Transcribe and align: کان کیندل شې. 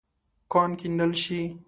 کان 0.51 0.69
کیندل 0.79 1.11
شې. 1.21 1.41